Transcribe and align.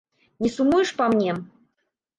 Не 0.45 0.51
сумуеш 0.55 0.95
па 1.03 1.11
мне? 1.15 1.39